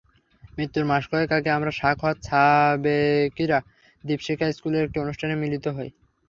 মৃত্যুর 0.57 0.85
মাস 0.85 1.03
কয়েক 1.11 1.29
আগে 1.37 1.49
আমরা 1.51 1.71
সাখাওয়াত 1.79 2.17
সাবেকিরা 2.27 3.59
দীপশিখা 4.03 4.45
স্কুলের 4.51 4.85
একটি 4.87 4.97
অনুষ্ঠানে 4.99 5.35
মিলিত 5.43 5.65
হই। 5.77 5.89